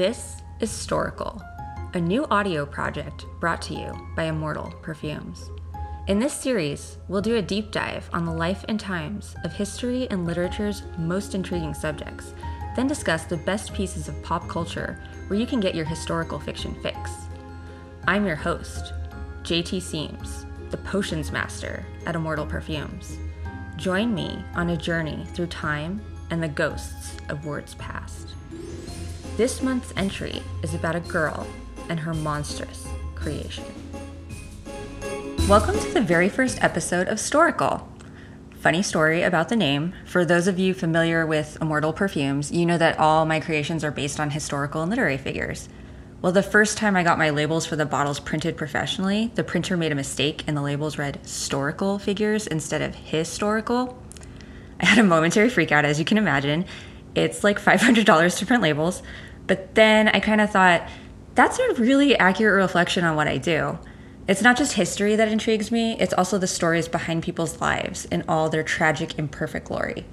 [0.00, 1.44] This is Storical,
[1.92, 5.50] a new audio project brought to you by Immortal Perfumes.
[6.06, 10.08] In this series, we'll do a deep dive on the life and times of history
[10.10, 12.32] and literature's most intriguing subjects,
[12.76, 16.74] then discuss the best pieces of pop culture where you can get your historical fiction
[16.82, 17.10] fix.
[18.08, 18.94] I'm your host,
[19.42, 23.18] JT Seams, the potions master at Immortal Perfumes.
[23.76, 28.29] Join me on a journey through time and the ghosts of words past.
[29.40, 31.46] This month's entry is about a girl
[31.88, 33.64] and her monstrous creation.
[35.48, 37.88] Welcome to the very first episode of Storical.
[38.56, 39.94] Funny story about the name.
[40.04, 43.90] For those of you familiar with Immortal Perfumes, you know that all my creations are
[43.90, 45.70] based on storical and literary figures.
[46.20, 49.74] Well, the first time I got my labels for the bottles printed professionally, the printer
[49.74, 54.02] made a mistake and the labels read historical figures instead of historical.
[54.80, 56.66] I had a momentary freak out, as you can imagine.
[57.14, 59.02] It's like $500 to print labels.
[59.50, 60.88] But then I kind of thought,
[61.34, 63.80] that's a really accurate reflection on what I do.
[64.28, 68.22] It's not just history that intrigues me, it's also the stories behind people's lives in
[68.28, 70.06] all their tragic, imperfect glory.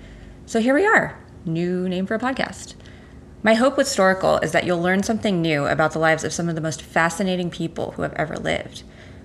[0.48, 2.74] So here we are, new name for a podcast.
[3.44, 6.50] My hope with Storical is that you'll learn something new about the lives of some
[6.50, 8.82] of the most fascinating people who have ever lived.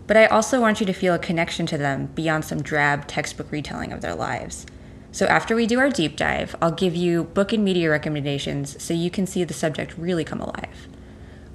[0.06, 3.50] But I also want you to feel a connection to them beyond some drab textbook
[3.50, 4.66] retelling of their lives.
[5.12, 8.94] So after we do our deep dive, I'll give you book and media recommendations so
[8.94, 10.88] you can see the subject really come alive.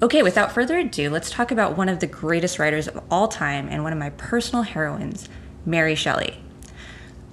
[0.00, 3.66] Okay, without further ado, let's talk about one of the greatest writers of all time
[3.68, 5.28] and one of my personal heroines,
[5.66, 6.40] Mary Shelley.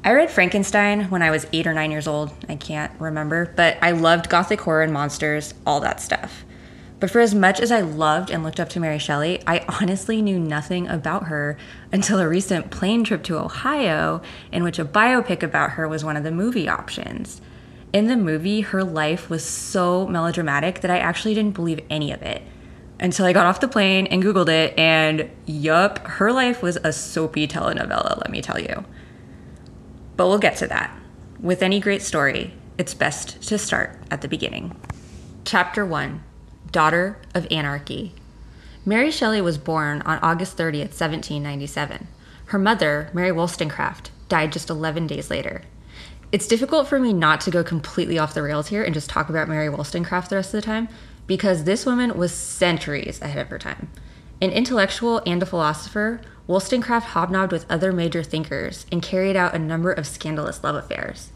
[0.03, 2.31] I read Frankenstein when I was eight or nine years old.
[2.47, 6.44] I can't remember, but I loved gothic horror and monsters, all that stuff.
[6.99, 10.21] But for as much as I loved and looked up to Mary Shelley, I honestly
[10.21, 11.57] knew nothing about her
[11.91, 14.21] until a recent plane trip to Ohio,
[14.51, 17.41] in which a biopic about her was one of the movie options.
[17.91, 22.21] In the movie, her life was so melodramatic that I actually didn't believe any of
[22.21, 22.41] it
[22.99, 26.93] until I got off the plane and Googled it, and yup, her life was a
[26.93, 28.85] soapy telenovela, let me tell you.
[30.15, 30.97] But we'll get to that.
[31.39, 34.75] With any great story, it's best to start at the beginning.
[35.43, 36.23] Chapter 1
[36.75, 38.11] Daughter of Anarchy.
[38.85, 42.09] Mary Shelley was born on August 30th, 1797.
[42.47, 45.61] Her mother, Mary Wollstonecraft, died just 11 days later.
[46.33, 49.29] It's difficult for me not to go completely off the rails here and just talk
[49.29, 50.89] about Mary Wollstonecraft the rest of the time
[51.27, 53.87] because this woman was centuries ahead of her time.
[54.41, 59.59] An intellectual and a philosopher, Wollstonecraft hobnobbed with other major thinkers and carried out a
[59.59, 61.31] number of scandalous love affairs.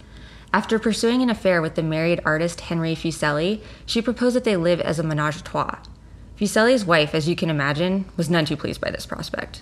[0.52, 4.82] After pursuing an affair with the married artist Henry Fuseli, she proposed that they live
[4.82, 5.78] as a menage a trois.
[6.40, 9.62] Fuseli's wife, as you can imagine, was none too pleased by this prospect.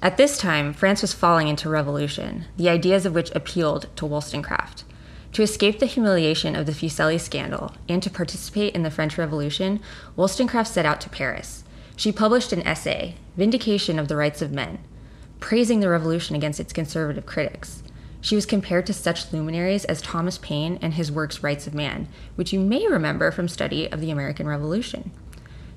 [0.00, 4.84] At this time, France was falling into revolution, the ideas of which appealed to Wollstonecraft.
[5.32, 9.80] To escape the humiliation of the Fuseli scandal and to participate in the French Revolution,
[10.16, 11.64] Wollstonecraft set out to Paris.
[11.96, 14.78] She published an essay, Vindication of the Rights of Men,
[15.40, 17.82] praising the revolution against its conservative critics.
[18.24, 22.08] She was compared to such luminaries as Thomas Paine and his works Rights of Man,
[22.36, 25.10] which you may remember from study of the American Revolution.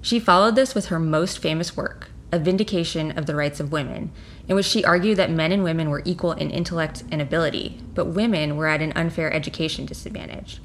[0.01, 4.11] She followed this with her most famous work, A Vindication of the Rights of Women,
[4.47, 8.05] in which she argued that men and women were equal in intellect and ability, but
[8.05, 10.61] women were at an unfair education disadvantage.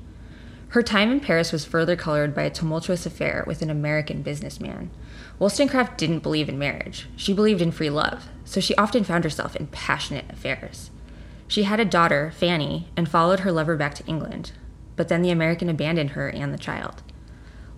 [0.68, 4.92] Her time in Paris was further colored by a tumultuous affair with an American businessman.
[5.40, 7.08] Wollstonecraft didn't believe in marriage.
[7.16, 10.92] She believed in free love, so she often found herself in passionate affairs.
[11.52, 14.52] She had a daughter, Fanny, and followed her lover back to England,
[14.96, 17.02] but then the American abandoned her and the child.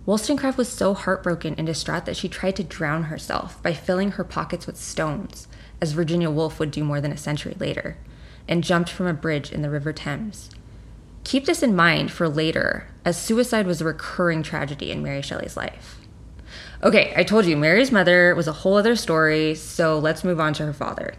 [0.05, 4.23] Wollstonecraft was so heartbroken and distraught that she tried to drown herself by filling her
[4.23, 5.49] pockets with stones,
[5.81, 7.97] as Virginia Woolf would do more than a century later,
[8.47, 10.49] and jumped from a bridge in the River Thames.
[11.25, 15.57] Keep this in mind for later, as suicide was a recurring tragedy in Mary Shelley's
[15.57, 15.99] life.
[16.81, 20.53] Okay, I told you Mary's mother was a whole other story, so let's move on
[20.53, 21.15] to her father.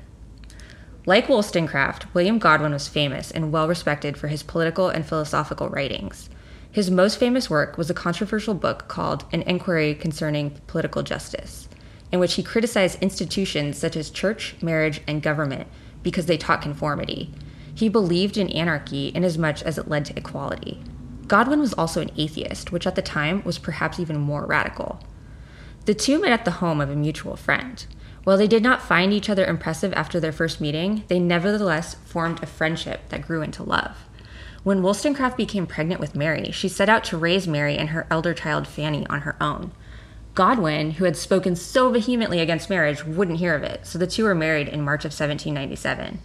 [1.08, 6.28] Like Wollstonecraft, William Godwin was famous and well respected for his political and philosophical writings.
[6.72, 11.68] His most famous work was a controversial book called An Inquiry Concerning Political Justice,
[12.10, 15.68] in which he criticized institutions such as church, marriage, and government
[16.02, 17.32] because they taught conformity.
[17.72, 20.82] He believed in anarchy inasmuch as it led to equality.
[21.28, 24.98] Godwin was also an atheist, which at the time was perhaps even more radical.
[25.84, 27.86] The two met at the home of a mutual friend.
[28.26, 32.42] While they did not find each other impressive after their first meeting, they nevertheless formed
[32.42, 33.98] a friendship that grew into love.
[34.64, 38.34] When Wollstonecraft became pregnant with Mary, she set out to raise Mary and her elder
[38.34, 39.70] child Fanny on her own.
[40.34, 44.24] Godwin, who had spoken so vehemently against marriage, wouldn't hear of it, so the two
[44.24, 46.18] were married in March of 1797.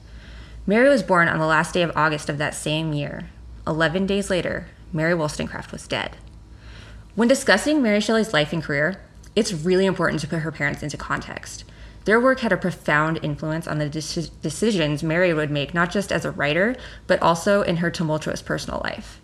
[0.65, 3.30] Mary was born on the last day of August of that same year.
[3.68, 6.18] Eleven days later, Mary Wollstonecraft was dead.
[7.13, 9.00] When discussing Mary Shelley's life and career,
[9.36, 11.63] it's really important to put her parents into context.
[12.06, 16.12] Their work had a profound influence on the de- decisions Mary would make, not just
[16.12, 16.75] as a writer,
[17.06, 19.21] but also in her tumultuous personal life.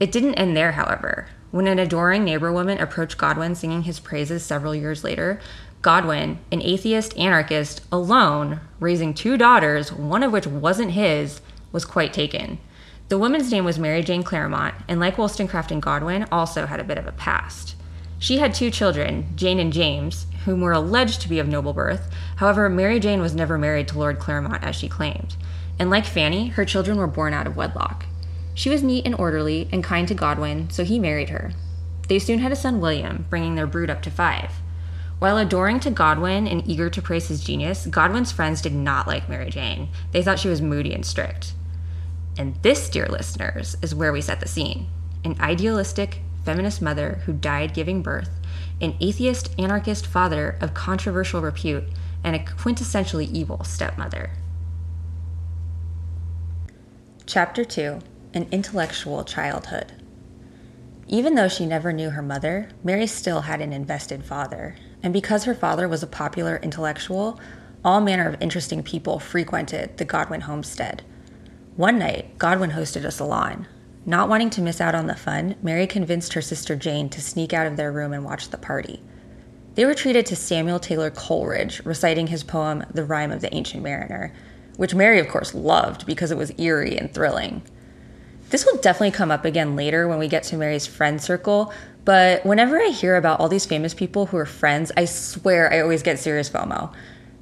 [0.00, 1.28] It didn't end there, however.
[1.52, 5.40] When an adoring neighbor woman approached Godwin singing his praises several years later,
[5.82, 11.40] Godwin, an atheist anarchist alone, raising two daughters, one of which wasn't his,
[11.70, 12.58] was quite taken.
[13.08, 16.84] The woman's name was Mary Jane Clairmont, and like Wollstonecraft and Godwin, also had a
[16.84, 17.75] bit of a past.
[18.18, 22.10] She had two children, Jane and James, whom were alleged to be of noble birth.
[22.36, 25.36] However, Mary Jane was never married to Lord Clairmont as she claimed.
[25.78, 28.06] And like Fanny, her children were born out of wedlock.
[28.54, 31.52] She was neat and orderly and kind to Godwin, so he married her.
[32.08, 34.52] They soon had a son, William, bringing their brood up to five.
[35.18, 39.28] While adoring to Godwin and eager to praise his genius, Godwin's friends did not like
[39.28, 39.88] Mary Jane.
[40.12, 41.52] They thought she was moody and strict.
[42.38, 44.88] And this, dear listeners, is where we set the scene
[45.24, 48.30] an idealistic, feminist mother who died giving birth,
[48.80, 51.84] an atheist anarchist father of controversial repute,
[52.24, 54.30] and a quintessentially evil stepmother.
[57.26, 57.98] Chapter 2
[58.32, 59.92] An Intellectual Childhood.
[61.08, 65.44] Even though she never knew her mother, Mary still had an invested father, and because
[65.44, 67.40] her father was a popular intellectual,
[67.84, 71.02] all manner of interesting people frequented the Godwin homestead.
[71.76, 73.66] One night, Godwin hosted a salon.
[74.08, 77.52] Not wanting to miss out on the fun, Mary convinced her sister Jane to sneak
[77.52, 79.02] out of their room and watch the party.
[79.74, 83.82] They were treated to Samuel Taylor Coleridge reciting his poem, The Rime of the Ancient
[83.82, 84.32] Mariner,
[84.76, 87.62] which Mary, of course, loved because it was eerie and thrilling.
[88.50, 91.72] This will definitely come up again later when we get to Mary's friend circle,
[92.04, 95.80] but whenever I hear about all these famous people who are friends, I swear I
[95.80, 96.92] always get serious FOMO.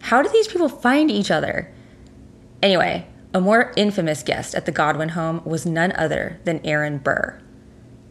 [0.00, 1.70] How do these people find each other?
[2.62, 7.40] Anyway, a more infamous guest at the Godwin home was none other than Aaron Burr.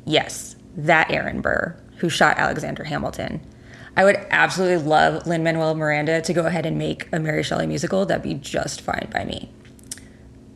[0.05, 3.39] Yes, that Aaron Burr, who shot Alexander Hamilton.
[3.95, 7.67] I would absolutely love Lin Manuel Miranda to go ahead and make a Mary Shelley
[7.67, 8.05] musical.
[8.05, 9.49] That'd be just fine by me.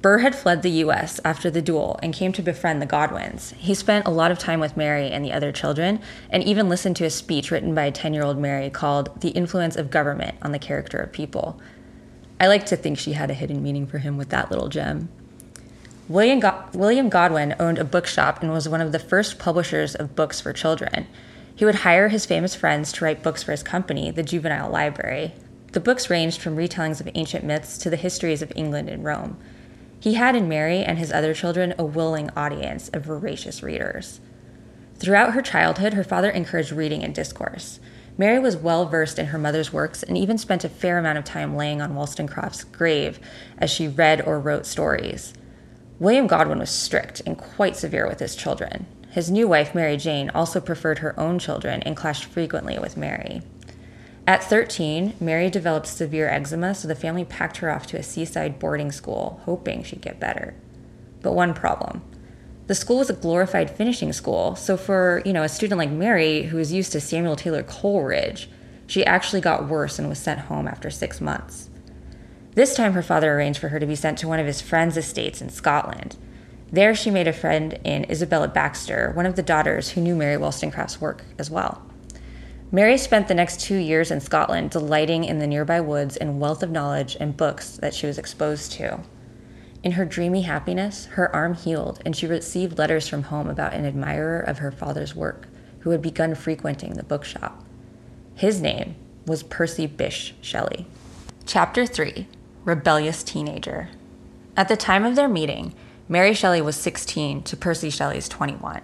[0.02, 3.54] Burr had fled the US after the duel and came to befriend the Godwins.
[3.58, 6.98] He spent a lot of time with Mary and the other children, and even listened
[6.98, 10.52] to a speech written by 10 year old Mary called The Influence of Government on
[10.52, 11.60] the Character of People.
[12.40, 15.10] I like to think she had a hidden meaning for him with that little gem.
[16.08, 16.42] William,
[16.74, 20.54] William Godwin owned a bookshop and was one of the first publishers of books for
[20.54, 21.08] children.
[21.56, 25.34] He would hire his famous friends to write books for his company, the Juvenile Library.
[25.74, 29.38] The books ranged from retellings of ancient myths to the histories of England and Rome.
[30.00, 34.22] He had in Mary and his other children a willing audience of voracious readers.
[34.96, 37.80] Throughout her childhood, her father encouraged reading and discourse.
[38.18, 41.24] Mary was well versed in her mother's works and even spent a fair amount of
[41.24, 43.20] time laying on Wollstonecraft's grave
[43.60, 45.34] as she read or wrote stories.
[46.00, 48.88] William Godwin was strict and quite severe with his children.
[49.12, 53.42] His new wife, Mary Jane, also preferred her own children and clashed frequently with Mary.
[54.26, 58.60] At 13, Mary developed severe eczema, so the family packed her off to a seaside
[58.60, 60.54] boarding school, hoping she'd get better.
[61.22, 62.02] But one problem
[62.68, 64.56] the school was a glorified finishing school.
[64.56, 68.50] So for, you know, a student like Mary who was used to Samuel Taylor Coleridge,
[68.86, 71.70] she actually got worse and was sent home after 6 months.
[72.56, 74.98] This time her father arranged for her to be sent to one of his friend's
[74.98, 76.18] estates in Scotland.
[76.72, 80.38] There she made a friend in Isabella Baxter, one of the daughters who knew Mary
[80.38, 81.82] Wollstonecraft's work as well.
[82.70, 86.62] Mary spent the next two years in Scotland, delighting in the nearby woods and wealth
[86.62, 89.00] of knowledge and books that she was exposed to.
[89.84, 93.86] In her dreamy happiness, her arm healed, and she received letters from home about an
[93.86, 95.48] admirer of her father's work
[95.80, 97.64] who had begun frequenting the bookshop.
[98.36, 100.88] His name was Percy Bysshe Shelley.
[101.46, 102.28] Chapter 3
[102.66, 103.90] Rebellious Teenager.
[104.58, 105.74] At the time of their meeting,
[106.10, 108.82] Mary Shelley was 16 to Percy Shelley's 21.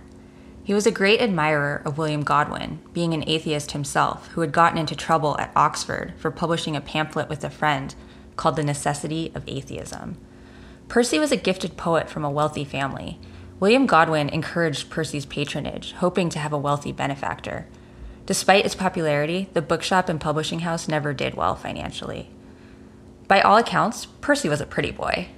[0.64, 4.78] He was a great admirer of William Godwin, being an atheist himself who had gotten
[4.78, 7.96] into trouble at Oxford for publishing a pamphlet with a friend
[8.38, 10.18] called The Necessity of Atheism.
[10.94, 13.18] Percy was a gifted poet from a wealthy family.
[13.60, 17.66] William Godwin encouraged Percy's patronage, hoping to have a wealthy benefactor.
[18.28, 22.30] Despite its popularity, the bookshop and publishing house never did well financially.
[23.28, 25.30] By all accounts, Percy was a pretty boy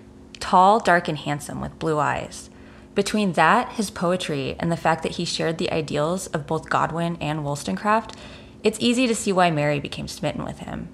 [0.41, 2.49] tall, dark, and handsome with blue eyes.
[2.93, 7.15] Between that, his poetry, and the fact that he shared the ideals of both Godwin
[7.21, 8.13] and Wollstonecraft,
[8.61, 10.89] it's easy to see why Mary became smitten with him.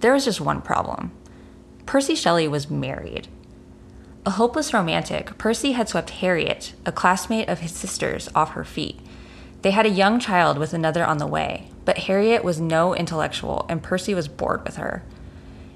[0.00, 1.12] There was just one problem
[1.84, 3.28] Percy Shelley was married.
[4.24, 9.00] A hopeless romantic, Percy had swept Harriet, a classmate of his sister's, off her feet.
[9.62, 13.66] They had a young child with another on the way, but Harriet was no intellectual
[13.68, 15.02] and Percy was bored with her.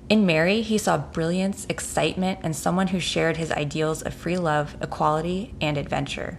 [0.09, 4.77] In Mary, he saw brilliance, excitement, and someone who shared his ideals of free love,
[4.81, 6.39] equality, and adventure.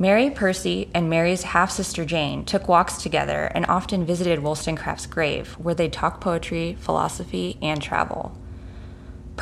[0.00, 5.52] Mary Percy and Mary's half sister Jane took walks together and often visited Wollstonecraft's grave,
[5.52, 8.36] where they talked poetry, philosophy, and travel.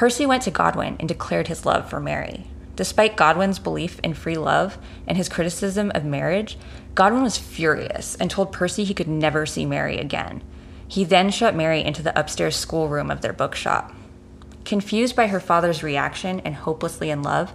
[0.01, 2.47] Percy went to Godwin and declared his love for Mary.
[2.75, 6.57] Despite Godwin's belief in free love and his criticism of marriage,
[6.95, 10.43] Godwin was furious and told Percy he could never see Mary again.
[10.89, 13.95] He then shut Mary into the upstairs schoolroom of their bookshop.
[14.65, 17.53] Confused by her father's reaction and hopelessly in love,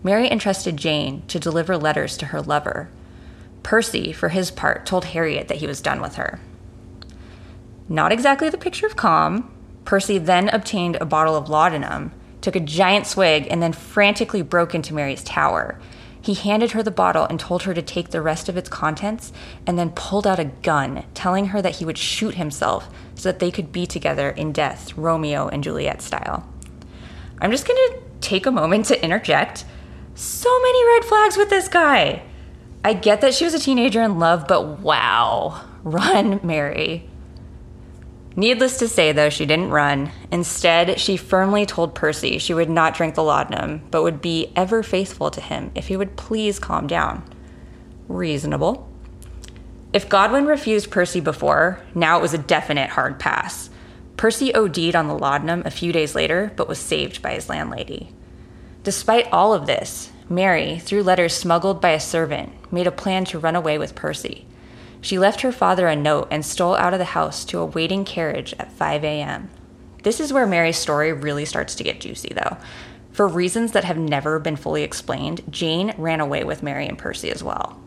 [0.00, 2.90] Mary entrusted Jane to deliver letters to her lover.
[3.64, 6.38] Percy, for his part, told Harriet that he was done with her.
[7.88, 9.52] Not exactly the picture of calm,
[9.88, 14.74] Percy then obtained a bottle of laudanum, took a giant swig, and then frantically broke
[14.74, 15.80] into Mary's tower.
[16.20, 19.32] He handed her the bottle and told her to take the rest of its contents,
[19.66, 23.38] and then pulled out a gun, telling her that he would shoot himself so that
[23.38, 26.46] they could be together in death, Romeo and Juliet style.
[27.40, 29.64] I'm just gonna take a moment to interject.
[30.14, 32.24] So many red flags with this guy.
[32.84, 35.64] I get that she was a teenager in love, but wow.
[35.82, 37.08] Run, Mary.
[38.38, 40.12] Needless to say, though, she didn't run.
[40.30, 44.84] Instead, she firmly told Percy she would not drink the laudanum, but would be ever
[44.84, 47.24] faithful to him if he would please calm down.
[48.06, 48.88] Reasonable.
[49.92, 53.70] If Godwin refused Percy before, now it was a definite hard pass.
[54.16, 58.12] Percy OD'd on the laudanum a few days later, but was saved by his landlady.
[58.84, 63.40] Despite all of this, Mary, through letters smuggled by a servant, made a plan to
[63.40, 64.46] run away with Percy.
[65.00, 68.04] She left her father a note and stole out of the house to a waiting
[68.04, 69.50] carriage at 5 a.m.
[70.02, 72.56] This is where Mary's story really starts to get juicy, though.
[73.12, 77.30] For reasons that have never been fully explained, Jane ran away with Mary and Percy
[77.30, 77.80] as well.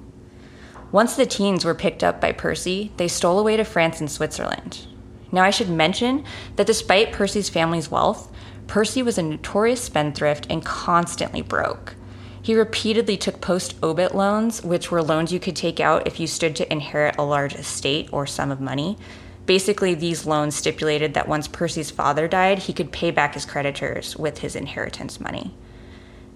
[0.92, 4.88] Once the teens were picked up by Percy, they stole away to France and Switzerland.
[5.32, 6.26] Now, I should mention
[6.58, 8.30] that despite Percy's family's wealth,
[8.68, 11.96] Percy was a notorious spendthrift and constantly broke.
[12.44, 16.26] He repeatedly took post obit loans, which were loans you could take out if you
[16.26, 18.98] stood to inherit a large estate or sum of money.
[19.46, 24.16] Basically, these loans stipulated that once Percy's father died, he could pay back his creditors
[24.16, 25.54] with his inheritance money.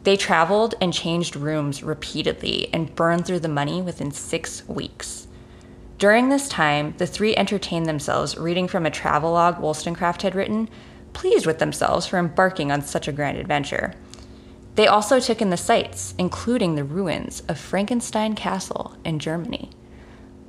[0.03, 5.27] They traveled and changed rooms repeatedly and burned through the money within six weeks.
[5.97, 10.69] During this time, the three entertained themselves reading from a travelogue Wollstonecraft had written,
[11.13, 13.95] pleased with themselves for embarking on such a grand adventure.
[14.75, 19.70] They also took in the sights, including the ruins of Frankenstein Castle in Germany.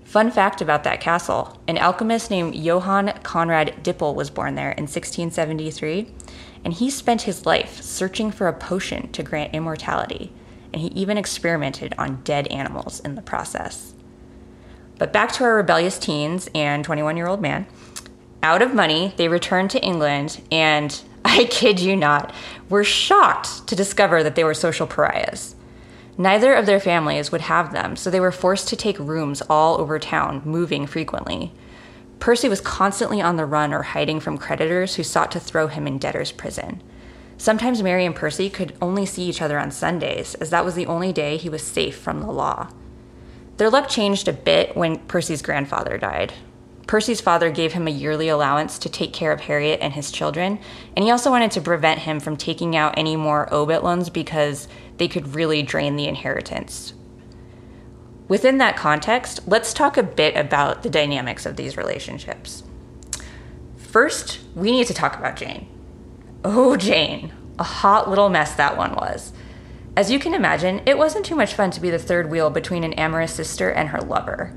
[0.05, 4.85] Fun fact about that castle an alchemist named Johann Conrad Dippel was born there in
[4.85, 6.13] 1673,
[6.65, 10.33] and he spent his life searching for a potion to grant immortality,
[10.73, 13.95] and he even experimented on dead animals in the process.
[14.99, 17.67] But back to our rebellious teens and 21 year old man.
[18.43, 22.33] Out of money, they returned to England and I kid you not,
[22.69, 25.57] were shocked to discover that they were social pariahs.
[26.17, 29.81] Neither of their families would have them, so they were forced to take rooms all
[29.81, 31.53] over town, moving frequently.
[32.21, 35.89] Percy was constantly on the run or hiding from creditors who sought to throw him
[35.89, 36.81] in debtor's prison.
[37.39, 40.87] Sometimes Mary and Percy could only see each other on Sundays, as that was the
[40.87, 42.71] only day he was safe from the law.
[43.57, 46.33] Their luck changed a bit when Percy's grandfather died.
[46.87, 50.59] Percy's father gave him a yearly allowance to take care of Harriet and his children,
[50.97, 54.69] and he also wanted to prevent him from taking out any more obit loans because
[54.99, 56.95] they could really drain the inheritance.
[58.29, 62.63] Within that context, let's talk a bit about the dynamics of these relationships.
[63.77, 65.69] First, we need to talk about Jane.
[66.45, 67.33] Oh, Jane.
[67.59, 69.33] A hot little mess that one was.
[69.97, 72.85] As you can imagine, it wasn't too much fun to be the third wheel between
[72.85, 74.55] an amorous sister and her lover.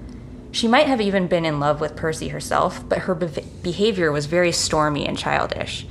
[0.51, 4.25] She might have even been in love with Percy herself, but her be- behavior was
[4.25, 5.86] very stormy and childish.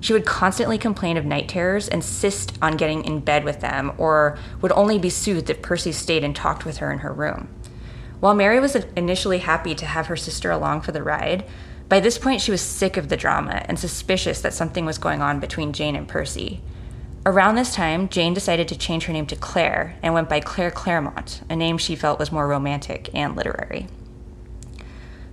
[0.00, 4.38] She would constantly complain of night terrors, insist on getting in bed with them, or
[4.60, 7.48] would only be soothed if Percy stayed and talked with her in her room.
[8.20, 11.44] While Mary was initially happy to have her sister along for the ride,
[11.88, 15.22] by this point she was sick of the drama and suspicious that something was going
[15.22, 16.62] on between Jane and Percy.
[17.26, 20.70] Around this time, Jane decided to change her name to Claire and went by Claire
[20.70, 23.88] Clairmont, a name she felt was more romantic and literary.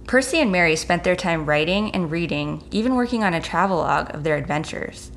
[0.08, 4.24] Percy and Mary spent their time writing and reading, even working on a travelogue of
[4.24, 5.12] their adventures.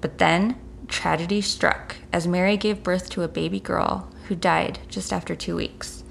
[0.00, 0.56] But then,
[0.88, 5.56] tragedy struck as Mary gave birth to a baby girl who died just after two
[5.56, 6.04] weeks.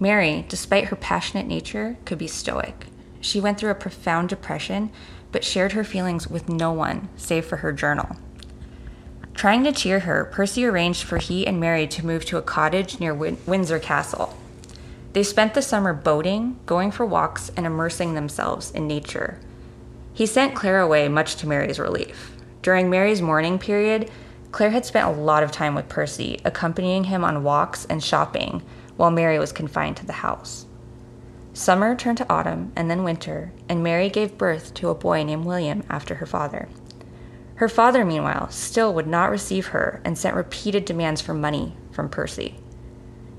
[0.00, 2.86] Mary, despite her passionate nature, could be stoic.
[3.20, 4.90] She went through a profound depression,
[5.30, 8.16] but shared her feelings with no one save for her journal.
[9.34, 13.00] Trying to cheer her, Percy arranged for he and Mary to move to a cottage
[13.00, 14.36] near Win- Windsor Castle.
[15.12, 19.38] They spent the summer boating, going for walks, and immersing themselves in nature.
[20.14, 22.36] He sent Claire away, much to Mary's relief.
[22.62, 24.10] During Mary's mourning period,
[24.52, 28.62] Claire had spent a lot of time with Percy, accompanying him on walks and shopping
[28.96, 30.66] while Mary was confined to the house.
[31.54, 35.44] Summer turned to autumn and then winter, and Mary gave birth to a boy named
[35.44, 36.68] William after her father.
[37.56, 42.08] Her father, meanwhile, still would not receive her and sent repeated demands for money from
[42.08, 42.56] Percy.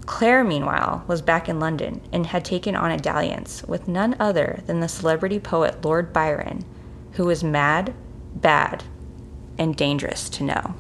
[0.06, 4.62] Claire, meanwhile, was back in London and had taken on a dalliance with none other
[4.66, 6.66] than the celebrity poet Lord Byron,
[7.14, 7.94] who was mad,
[8.36, 8.84] bad,
[9.58, 10.76] and dangerous to know.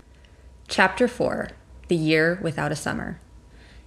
[0.67, 1.49] Chapter 4
[1.87, 3.19] The Year Without a Summer.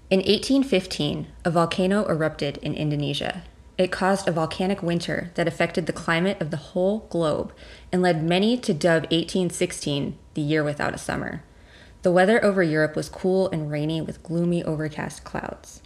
[0.09, 3.43] In 1815, a volcano erupted in Indonesia.
[3.77, 7.53] It caused a volcanic winter that affected the climate of the whole globe
[7.93, 11.43] and led many to dub 1816 the year without a summer.
[12.03, 15.83] The weather over Europe was cool and rainy with gloomy, overcast clouds.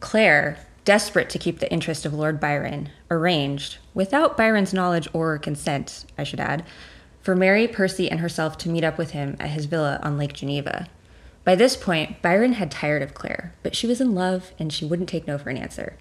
[0.00, 6.06] Claire, desperate to keep the interest of Lord Byron, arranged, without Byron's knowledge or consent,
[6.16, 6.64] I should add,
[7.20, 10.32] for Mary, Percy, and herself to meet up with him at his villa on Lake
[10.32, 10.88] Geneva.
[11.44, 14.86] By this point, Byron had tired of Claire, but she was in love and she
[14.86, 15.96] wouldn't take no for an answer.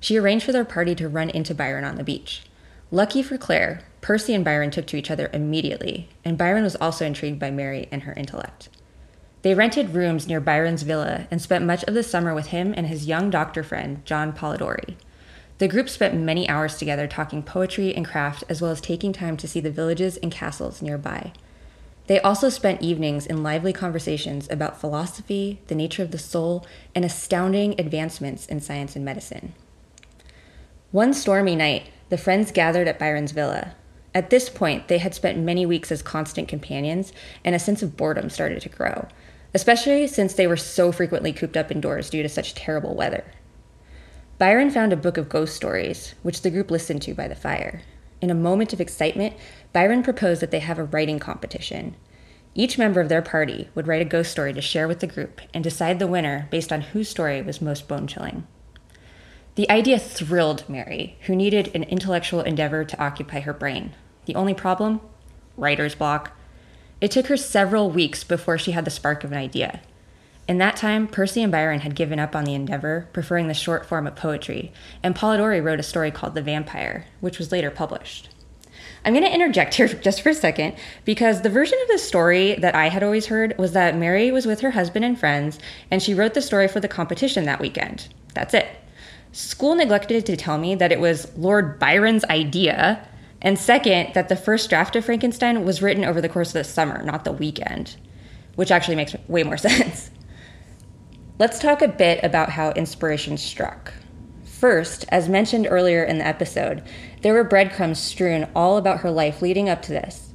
[0.00, 2.42] She arranged for their party to run into Byron on the beach.
[2.90, 7.06] Lucky for Claire, Percy and Byron took to each other immediately, and Byron was also
[7.06, 8.68] intrigued by Mary and her intellect.
[9.42, 12.86] They rented rooms near Byron's villa and spent much of the summer with him and
[12.86, 14.94] his young doctor friend, John Polidori.
[15.58, 19.36] The group spent many hours together talking poetry and craft, as well as taking time
[19.36, 21.32] to see the villages and castles nearby.
[22.06, 27.04] They also spent evenings in lively conversations about philosophy, the nature of the soul, and
[27.04, 29.54] astounding advancements in science and medicine.
[30.90, 33.74] One stormy night, the friends gathered at Byron's villa.
[34.14, 37.12] At this point, they had spent many weeks as constant companions,
[37.44, 39.08] and a sense of boredom started to grow,
[39.54, 43.24] especially since they were so frequently cooped up indoors due to such terrible weather.
[44.38, 47.82] Byron found a book of ghost stories, which the group listened to by the fire.
[48.20, 49.34] In a moment of excitement,
[49.72, 51.96] Byron proposed that they have a writing competition.
[52.54, 55.40] Each member of their party would write a ghost story to share with the group
[55.54, 58.46] and decide the winner based on whose story was most bone chilling.
[59.54, 63.92] The idea thrilled Mary, who needed an intellectual endeavor to occupy her brain.
[64.26, 65.00] The only problem?
[65.56, 66.32] Writer's block.
[67.02, 69.80] It took her several weeks before she had the spark of an idea.
[70.46, 73.84] In that time, Percy and Byron had given up on the endeavor, preferring the short
[73.84, 78.28] form of poetry, and Polidori wrote a story called The Vampire, which was later published.
[79.04, 82.54] I'm going to interject here just for a second because the version of the story
[82.54, 85.58] that I had always heard was that Mary was with her husband and friends
[85.90, 88.14] and she wrote the story for the competition that weekend.
[88.34, 88.68] That's it.
[89.32, 93.04] School neglected to tell me that it was Lord Byron's idea,
[93.42, 96.64] and second, that the first draft of Frankenstein was written over the course of the
[96.64, 97.96] summer, not the weekend,
[98.54, 100.10] which actually makes way more sense.
[101.38, 103.92] Let's talk a bit about how inspiration struck.
[104.44, 106.84] First, as mentioned earlier in the episode,
[107.22, 110.32] there were breadcrumbs strewn all about her life leading up to this.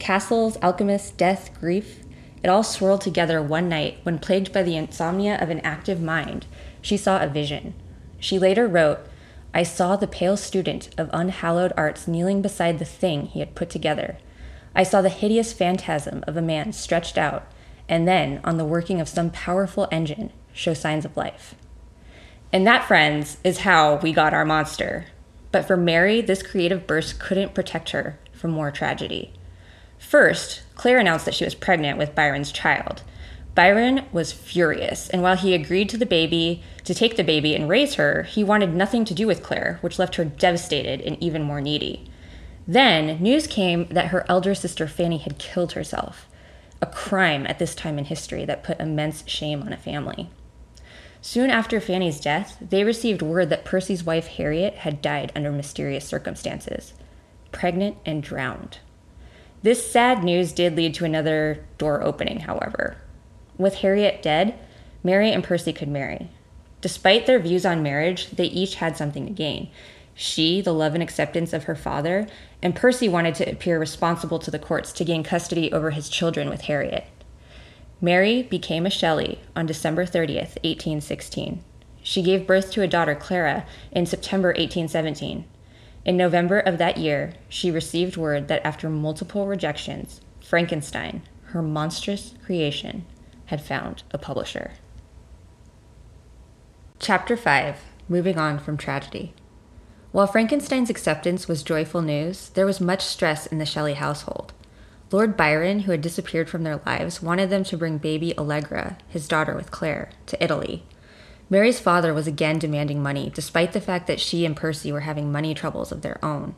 [0.00, 2.00] Castles, alchemists, death, grief,
[2.42, 6.46] it all swirled together one night when, plagued by the insomnia of an active mind,
[6.80, 7.74] she saw a vision.
[8.18, 9.00] She later wrote,
[9.54, 13.70] I saw the pale student of unhallowed arts kneeling beside the thing he had put
[13.70, 14.18] together.
[14.74, 17.46] I saw the hideous phantasm of a man stretched out,
[17.88, 21.54] and then, on the working of some powerful engine, show signs of life.
[22.52, 25.06] And that, friends, is how we got our monster.
[25.50, 29.32] But for Mary, this creative burst couldn't protect her from more tragedy.
[29.98, 33.02] First, Claire announced that she was pregnant with Byron's child.
[33.58, 37.68] Byron was furious, and while he agreed to the baby to take the baby and
[37.68, 41.42] raise her, he wanted nothing to do with Claire, which left her devastated and even
[41.42, 42.08] more needy.
[42.68, 46.28] Then news came that her elder sister Fanny had killed herself,
[46.80, 50.30] a crime at this time in history that put immense shame on a family.
[51.20, 56.04] Soon after Fanny's death, they received word that Percy's wife Harriet had died under mysterious
[56.04, 56.92] circumstances,
[57.50, 58.78] pregnant and drowned.
[59.64, 62.98] This sad news did lead to another door opening, however.
[63.58, 64.54] With Harriet dead,
[65.02, 66.30] Mary and Percy could marry.
[66.80, 69.68] Despite their views on marriage, they each had something to gain.
[70.14, 72.28] She, the love and acceptance of her father,
[72.62, 76.48] and Percy wanted to appear responsible to the courts to gain custody over his children
[76.48, 77.04] with Harriet.
[78.00, 81.64] Mary became a Shelley on December 30th, 1816.
[82.02, 85.44] She gave birth to a daughter, Clara, in September 1817.
[86.04, 92.34] In November of that year, she received word that after multiple rejections, Frankenstein, her monstrous
[92.44, 93.04] creation,
[93.48, 94.72] had found a publisher.
[96.98, 99.34] Chapter 5 Moving on from tragedy.
[100.12, 104.52] While Frankenstein's acceptance was joyful news, there was much stress in the Shelley household.
[105.10, 109.28] Lord Byron, who had disappeared from their lives, wanted them to bring baby Allegra, his
[109.28, 110.84] daughter with Claire, to Italy.
[111.50, 115.32] Mary's father was again demanding money, despite the fact that she and Percy were having
[115.32, 116.54] money troubles of their own.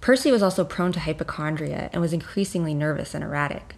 [0.00, 3.74] Percy was also prone to hypochondria and was increasingly nervous and erratic.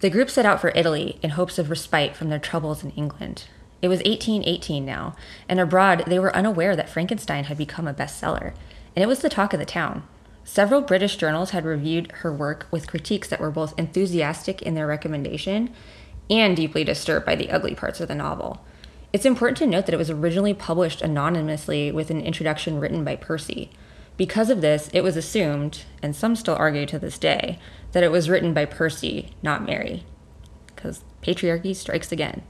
[0.00, 3.44] The group set out for Italy in hopes of respite from their troubles in England.
[3.82, 5.16] It was 1818 now,
[5.48, 8.54] and abroad they were unaware that Frankenstein had become a bestseller,
[8.94, 10.04] and it was the talk of the town.
[10.44, 14.86] Several British journals had reviewed her work with critiques that were both enthusiastic in their
[14.86, 15.70] recommendation
[16.30, 18.64] and deeply disturbed by the ugly parts of the novel.
[19.12, 23.16] It's important to note that it was originally published anonymously with an introduction written by
[23.16, 23.70] Percy.
[24.16, 27.58] Because of this, it was assumed, and some still argue to this day,
[27.92, 30.04] that it was written by Percy, not Mary.
[30.66, 32.42] Because patriarchy strikes again.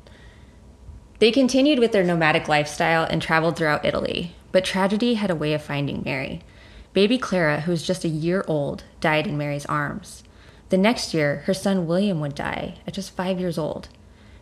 [1.19, 5.53] They continued with their nomadic lifestyle and traveled throughout Italy, but tragedy had a way
[5.53, 6.43] of finding Mary.
[6.93, 10.23] Baby Clara, who was just a year old, died in Mary's arms.
[10.69, 13.89] The next year, her son William would die at just five years old.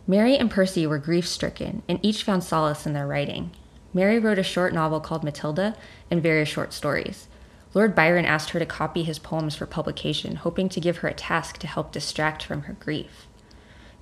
[0.05, 3.51] Mary and Percy were grief stricken, and each found solace in their writing.
[3.93, 5.75] Mary wrote a short novel called Matilda
[6.11, 7.27] and various short stories.
[7.73, 11.13] Lord Byron asked her to copy his poems for publication, hoping to give her a
[11.13, 13.27] task to help distract from her grief.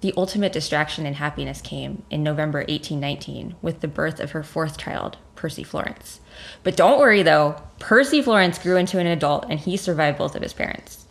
[0.01, 4.78] The ultimate distraction and happiness came in November 1819 with the birth of her fourth
[4.78, 6.19] child, Percy Florence.
[6.63, 10.43] But don't worry though, Percy Florence grew into an adult and he survived both of
[10.43, 11.06] his parents.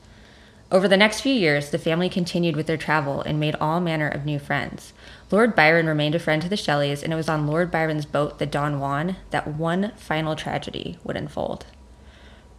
[0.70, 4.08] Over the next few years, the family continued with their travel and made all manner
[4.08, 4.92] of new friends.
[5.30, 8.38] Lord Byron remained a friend to the Shelleys, and it was on Lord Byron's boat,
[8.38, 11.66] the Don Juan, that one final tragedy would unfold.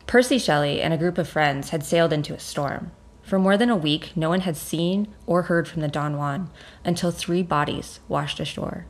[0.07, 2.91] Percy Shelley and a group of friends had sailed into a storm.
[3.23, 6.51] For more than a week, no one had seen or heard from the Don Juan
[6.83, 8.85] until three bodies washed ashore.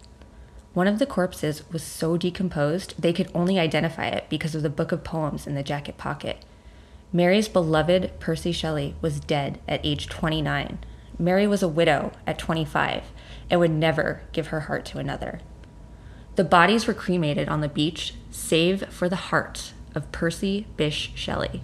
[0.74, 4.70] One of the corpses was so decomposed they could only identify it because of the
[4.70, 6.44] book of poems in the jacket pocket.
[7.14, 10.80] Mary's beloved Percy Shelley was dead at age 29.
[11.18, 13.04] Mary was a widow at 25
[13.50, 15.40] and would never give her heart to another.
[16.36, 21.64] The bodies were cremated on the beach, save for the heart of Percy Bysshe Shelley.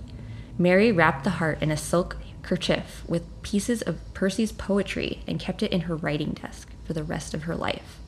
[0.57, 5.61] Mary wrapped the heart in a silk kerchief with pieces of Percy's poetry and kept
[5.61, 7.99] it in her writing desk for the rest of her life.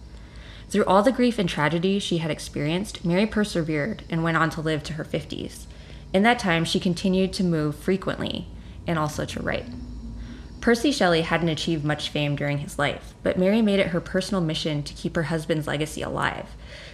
[0.70, 4.62] Through all the grief and tragedy she had experienced, Mary persevered and went on to
[4.62, 5.66] live to her 50s.
[6.14, 8.48] In that time, she continued to move frequently
[8.88, 9.66] and also to write.
[10.62, 14.42] Percy Shelley hadn't achieved much fame during his life, but Mary made it her personal
[14.42, 16.48] mission to keep her husband's legacy alive.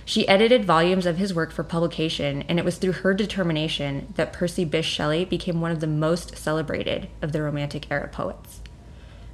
[0.10, 4.34] She edited volumes of his work for publication, and it was through her determination that
[4.34, 8.62] Percy Bysshe Shelley became one of the most celebrated of the Romantic era poets.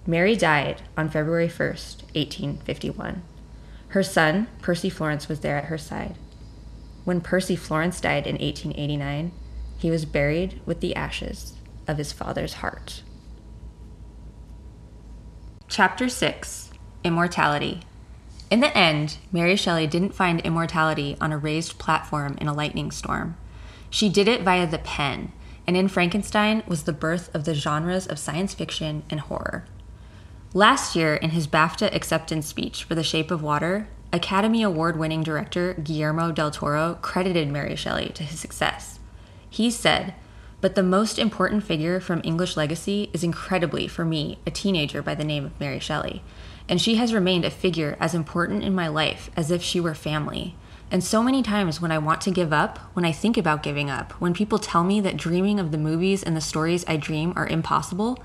[0.05, 3.23] Mary died on February 1st, 1851.
[3.87, 6.17] Her son, Percy Florence, was there at her side.
[7.05, 9.31] When Percy Florence died in 1889,
[9.77, 11.53] he was buried with the ashes
[11.87, 13.01] of his father's heart.
[15.69, 16.71] Chapter 6
[17.05, 17.83] Immortality
[18.51, 22.91] in the end, Mary Shelley didn't find immortality on a raised platform in a lightning
[22.91, 23.37] storm.
[23.89, 25.31] She did it via the pen,
[25.65, 29.65] and in Frankenstein was the birth of the genres of science fiction and horror.
[30.53, 35.23] Last year, in his BAFTA acceptance speech for The Shape of Water, Academy Award winning
[35.23, 38.99] director Guillermo del Toro credited Mary Shelley to his success.
[39.49, 40.13] He said,
[40.61, 45.15] But the most important figure from English legacy is incredibly, for me, a teenager by
[45.15, 46.21] the name of Mary Shelley
[46.67, 49.95] and she has remained a figure as important in my life as if she were
[49.95, 50.55] family.
[50.91, 53.89] And so many times when I want to give up, when I think about giving
[53.89, 57.33] up, when people tell me that dreaming of the movies and the stories I dream
[57.35, 58.23] are impossible,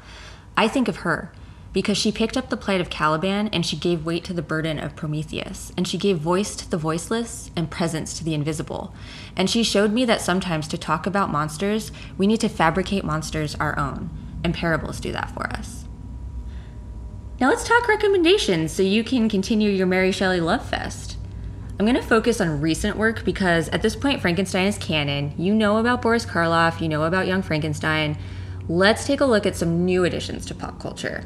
[0.56, 1.32] I think of her
[1.72, 4.78] because she picked up the plight of Caliban and she gave weight to the burden
[4.78, 8.92] of Prometheus, and she gave voice to the voiceless and presence to the invisible.
[9.36, 13.54] And she showed me that sometimes to talk about monsters, we need to fabricate monsters
[13.56, 14.10] our own,
[14.42, 15.79] and parables do that for us.
[17.40, 21.16] Now let's talk recommendations so you can continue your Mary Shelley love fest.
[21.78, 25.32] I'm going to focus on recent work because at this point, Frankenstein is canon.
[25.38, 28.18] You know about Boris Karloff, you know about Young Frankenstein.
[28.68, 31.24] Let's take a look at some new additions to pop culture.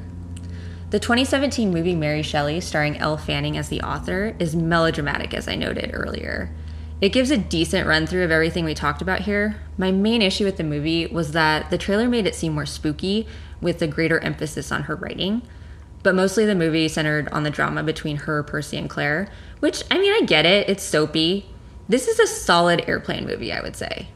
[0.90, 5.56] The 2017 movie Mary Shelley, starring Elle Fanning as the author, is melodramatic, as I
[5.56, 6.54] noted earlier.
[7.00, 9.60] It gives a decent run through of everything we talked about here.
[9.76, 13.26] My main issue with the movie was that the trailer made it seem more spooky,
[13.60, 15.42] with a greater emphasis on her writing
[16.04, 19.26] but mostly the movie centered on the drama between her, Percy, and Claire,
[19.58, 21.46] which, I mean, I get it, it's soapy.
[21.88, 24.08] This is a solid airplane movie, I would say.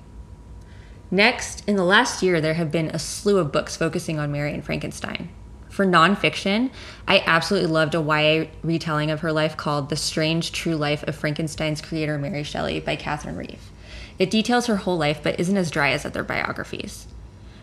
[1.10, 4.52] Next, in the last year, there have been a slew of books focusing on Mary
[4.52, 5.30] and Frankenstein.
[5.70, 6.70] For nonfiction,
[7.06, 11.16] I absolutely loved a YA retelling of her life called The Strange True Life of
[11.16, 13.70] Frankenstein's Creator Mary Shelley by Catherine Reef.
[14.18, 17.06] It details her whole life but isn't as dry as other biographies.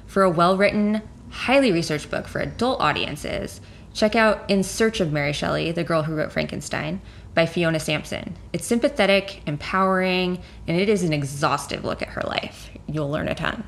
[0.08, 3.60] For a well written, highly researched book for adult audiences,
[3.96, 7.00] Check out In Search of Mary Shelley, the girl who wrote Frankenstein,
[7.34, 8.36] by Fiona Sampson.
[8.52, 12.70] It's sympathetic, empowering, and it is an exhaustive look at her life.
[12.88, 13.64] You'll learn a ton.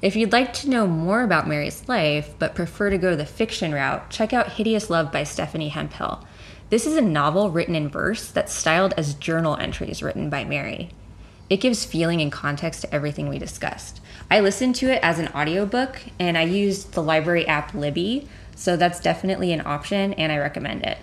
[0.00, 3.74] If you'd like to know more about Mary's life, but prefer to go the fiction
[3.74, 6.24] route, check out Hideous Love by Stephanie Hemphill.
[6.70, 10.90] This is a novel written in verse that's styled as journal entries written by Mary.
[11.50, 14.00] It gives feeling and context to everything we discussed.
[14.30, 18.76] I listened to it as an audiobook and I used the library app Libby, so
[18.76, 20.98] that's definitely an option and I recommend it.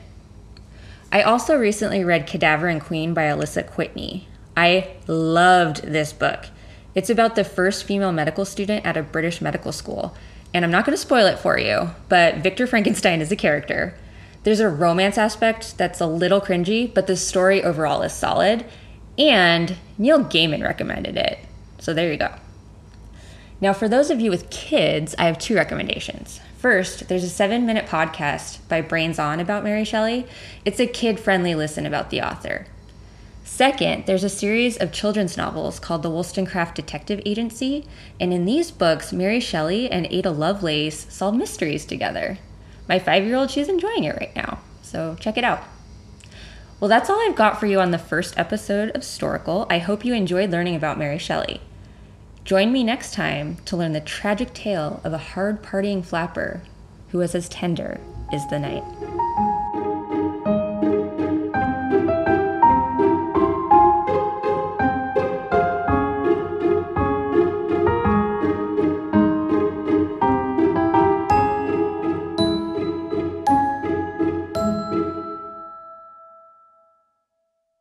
[1.12, 4.24] I also recently read Cadaver and Queen by Alisa Kwitney.
[4.58, 6.48] I loved this book.
[6.96, 10.16] It's about the first female medical student at a British medical school.
[10.54, 13.96] And I'm not going to spoil it for you, but Victor Frankenstein is a character.
[14.44, 18.66] There's a romance aspect that's a little cringy, but the story overall is solid.
[19.18, 21.40] And Neil Gaiman recommended it.
[21.80, 22.34] So there you go.
[23.62, 26.42] Now, for those of you with kids, I have two recommendations.
[26.64, 30.26] First, there's a seven minute podcast by Brains On about Mary Shelley.
[30.64, 32.68] It's a kid friendly listen about the author.
[33.44, 37.86] Second, there's a series of children's novels called The Wollstonecraft Detective Agency,
[38.18, 42.38] and in these books, Mary Shelley and Ada Lovelace solve mysteries together.
[42.88, 45.66] My five year old, she's enjoying it right now, so check it out.
[46.80, 49.68] Well, that's all I've got for you on the first episode of Storical.
[49.70, 51.60] I hope you enjoyed learning about Mary Shelley.
[52.46, 56.62] Join me next time to learn the tragic tale of a hard partying flapper
[57.10, 58.02] who was as tender
[58.34, 58.84] as the night.